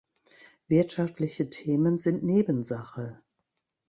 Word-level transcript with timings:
Wirtschaftliche 0.67 1.51
Themen 1.51 1.99
sind 1.99 2.23
Nebensache. 2.23 3.21